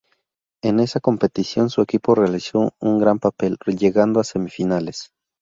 En 0.63 0.79
esa 0.79 0.99
competición 0.99 1.69
su 1.69 1.79
equipo 1.83 2.15
realizó 2.15 2.73
un 2.79 2.97
gran 2.97 3.19
papel, 3.19 3.59
llegando 3.67 4.19
a 4.19 4.23
semifinales. 4.23 5.11